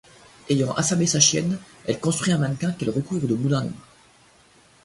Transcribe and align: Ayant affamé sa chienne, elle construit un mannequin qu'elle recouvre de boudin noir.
Ayant 0.49 0.73
affamé 0.73 1.05
sa 1.05 1.19
chienne, 1.19 1.59
elle 1.85 1.99
construit 1.99 2.31
un 2.33 2.39
mannequin 2.39 2.71
qu'elle 2.71 2.89
recouvre 2.89 3.27
de 3.27 3.35
boudin 3.35 3.61
noir. 3.65 3.75